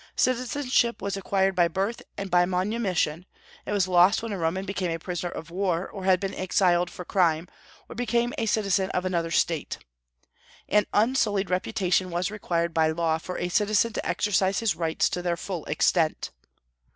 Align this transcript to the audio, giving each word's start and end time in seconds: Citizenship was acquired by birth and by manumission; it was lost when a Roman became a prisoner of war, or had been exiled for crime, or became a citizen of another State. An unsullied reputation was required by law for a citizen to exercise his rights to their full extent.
Citizenship 0.15 0.99
was 0.99 1.15
acquired 1.15 1.53
by 1.53 1.67
birth 1.67 2.01
and 2.17 2.31
by 2.31 2.43
manumission; 2.43 3.23
it 3.67 3.71
was 3.71 3.87
lost 3.87 4.23
when 4.23 4.31
a 4.31 4.37
Roman 4.39 4.65
became 4.65 4.89
a 4.89 4.97
prisoner 4.97 5.29
of 5.29 5.51
war, 5.51 5.87
or 5.87 6.05
had 6.05 6.19
been 6.19 6.33
exiled 6.33 6.89
for 6.89 7.05
crime, 7.05 7.47
or 7.87 7.93
became 7.93 8.33
a 8.39 8.47
citizen 8.47 8.89
of 8.95 9.05
another 9.05 9.29
State. 9.29 9.77
An 10.67 10.87
unsullied 10.91 11.51
reputation 11.51 12.09
was 12.09 12.31
required 12.31 12.73
by 12.73 12.89
law 12.89 13.19
for 13.19 13.37
a 13.37 13.47
citizen 13.49 13.93
to 13.93 14.03
exercise 14.03 14.57
his 14.57 14.75
rights 14.75 15.07
to 15.09 15.21
their 15.21 15.37
full 15.37 15.65
extent. 15.65 16.31